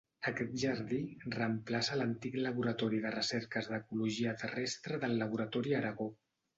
Aquest 0.29 0.53
jardí 0.61 1.01
reemplaça 1.35 1.99
l'antic 2.01 2.39
laboratori 2.47 3.03
de 3.05 3.13
recerques 3.19 3.71
d'ecologia 3.75 4.37
terrestre 4.45 5.03
del 5.07 5.19
Laboratori 5.25 5.83
Aragó. 5.85 6.15